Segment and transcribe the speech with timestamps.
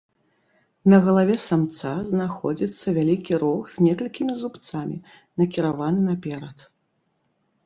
[0.93, 4.97] На галаве самца знаходзіцца вялікі рог з некалькімі зубцамі,
[5.43, 6.57] накіраваны наперад.